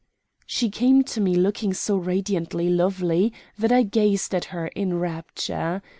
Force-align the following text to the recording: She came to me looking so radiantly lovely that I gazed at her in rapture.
She 0.47 0.71
came 0.71 1.03
to 1.03 1.21
me 1.21 1.35
looking 1.35 1.75
so 1.75 1.95
radiantly 1.95 2.69
lovely 2.69 3.31
that 3.59 3.71
I 3.71 3.83
gazed 3.83 4.33
at 4.33 4.45
her 4.45 4.65
in 4.69 4.97
rapture. 4.99 5.83